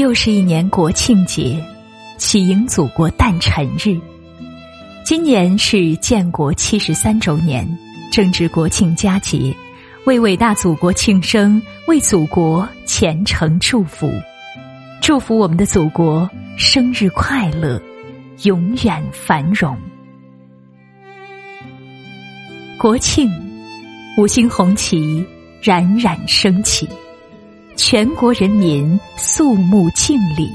[0.00, 1.62] 又是一年国庆节，
[2.16, 4.00] 喜迎祖国诞辰日。
[5.04, 7.68] 今年是建国七十三周年，
[8.10, 9.54] 正值国庆佳节，
[10.06, 14.10] 为伟大祖国庆生，为祖国虔诚祝福，
[15.02, 17.78] 祝福我们的祖国生日快乐，
[18.44, 19.76] 永远繁荣。
[22.78, 23.30] 国庆，
[24.16, 25.22] 五星红旗
[25.62, 26.88] 冉冉升起。
[27.82, 30.50] 全国人民肃穆敬礼，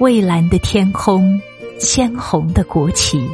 [0.00, 1.40] 蔚蓝的天空，
[1.78, 3.24] 鲜红的国旗，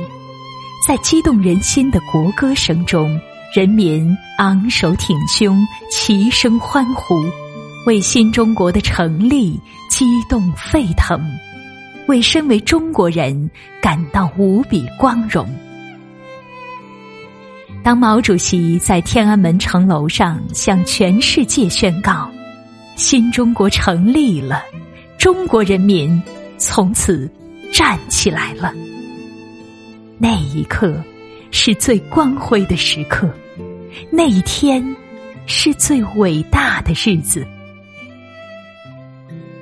[0.86, 3.18] 在激动人心的国歌声中，
[3.54, 7.24] 人民昂首挺胸，齐声欢呼，
[7.86, 11.18] 为新中国的成立激动沸腾，
[12.08, 13.50] 为身为中国人
[13.80, 15.48] 感到无比光荣。
[17.82, 22.30] 当毛主席在天安门城楼上向全世界宣告
[22.94, 24.62] “新中国成立了”，
[25.18, 26.22] 中国人民
[26.58, 27.28] 从此
[27.72, 28.72] 站起来了。
[30.16, 31.02] 那一刻
[31.50, 33.28] 是最光辉的时刻，
[34.12, 34.84] 那一天
[35.46, 37.44] 是最伟大的日子。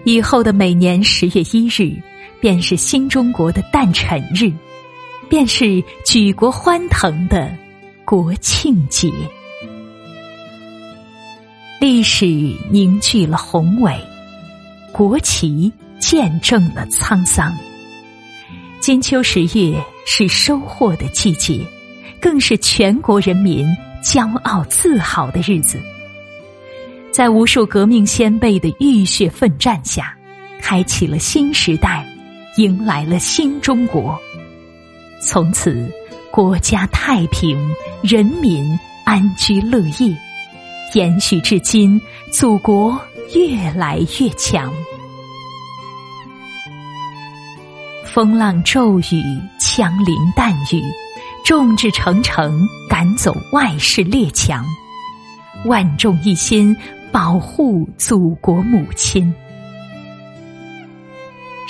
[0.04, 1.96] 以后的每年十月一日，
[2.38, 4.52] 便是新中国的诞辰日，
[5.30, 7.50] 便是举国欢腾的。
[8.10, 9.08] 国庆节，
[11.80, 12.26] 历史
[12.68, 13.96] 凝聚了宏伟，
[14.90, 17.56] 国旗见证了沧桑。
[18.80, 21.64] 金秋十月是收获的季节，
[22.20, 23.64] 更是全国人民
[24.02, 25.78] 骄傲自豪的日子。
[27.12, 30.12] 在无数革命先辈的浴血奋战下，
[30.60, 32.04] 开启了新时代，
[32.56, 34.20] 迎来了新中国。
[35.22, 35.88] 从此。
[36.32, 37.58] 国家太平，
[38.02, 40.16] 人民安居乐业，
[40.94, 42.00] 延续至今，
[42.32, 42.96] 祖国
[43.34, 44.72] 越来越强。
[48.04, 50.80] 风浪骤雨，枪林弹雨，
[51.44, 54.64] 众志成城，赶走外势列强，
[55.66, 56.76] 万众一心，
[57.10, 59.34] 保护祖国母亲。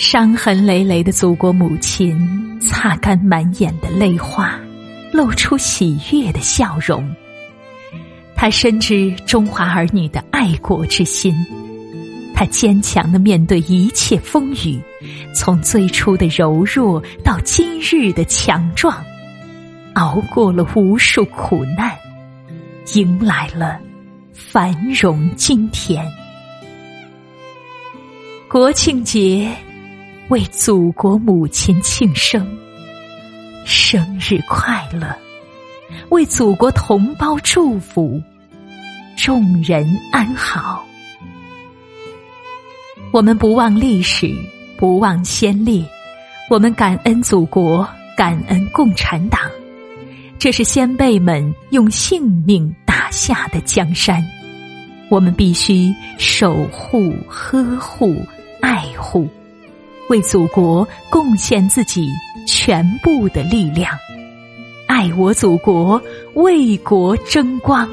[0.03, 2.19] 伤痕累累的祖国母亲。
[2.67, 4.59] 擦干满眼的泪花，
[5.13, 7.07] 露出喜悦的笑容。
[8.35, 11.35] 他深知中华儿女的爱国之心，
[12.35, 14.81] 他坚强的面对一切风雨，
[15.35, 19.05] 从最初的柔弱到今日的强壮，
[19.95, 21.95] 熬过了无数苦难，
[22.95, 23.79] 迎来了
[24.33, 26.03] 繁荣今天。
[28.49, 29.51] 国庆节。
[30.31, 32.47] 为祖国母亲庆生，
[33.67, 35.13] 生日快乐！
[36.11, 38.23] 为祖国同胞祝福，
[39.17, 40.87] 众人安好。
[43.11, 44.33] 我们不忘历史，
[44.79, 45.85] 不忘先烈，
[46.49, 47.85] 我们感恩祖国，
[48.17, 49.41] 感恩共产党。
[50.39, 54.25] 这是先辈们用性命打下的江山，
[55.09, 58.15] 我们必须守护、呵护、
[58.61, 59.29] 爱护。
[60.11, 62.13] 为祖国贡献自己
[62.45, 63.97] 全部的力量，
[64.89, 66.03] 爱我祖国，
[66.35, 67.89] 为国争光。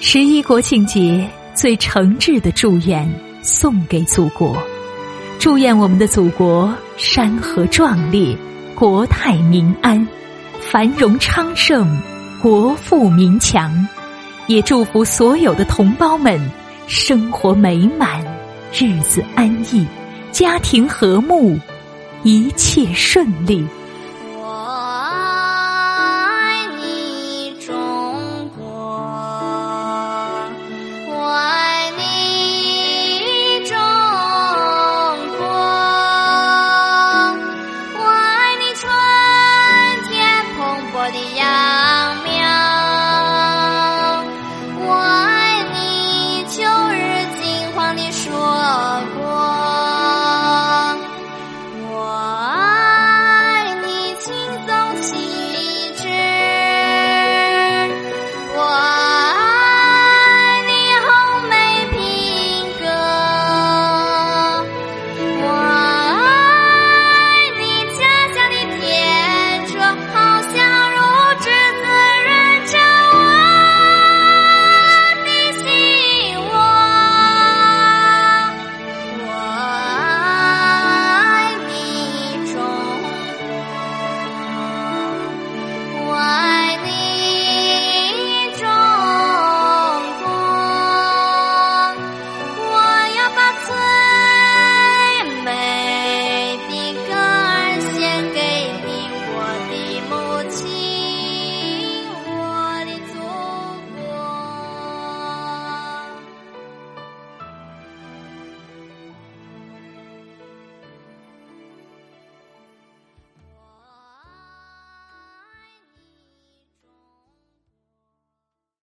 [0.00, 3.10] 十一国庆节最诚挚的祝愿
[3.40, 4.54] 送给祖国，
[5.38, 8.36] 祝愿我们的祖国山河壮烈，
[8.74, 10.06] 国泰民安，
[10.60, 11.88] 繁荣昌盛，
[12.42, 13.88] 国富民强。
[14.46, 16.38] 也祝福所有的同胞们
[16.86, 18.35] 生活美满。
[18.78, 19.86] 日子安逸，
[20.32, 21.58] 家庭和睦，
[22.24, 23.64] 一切顺利。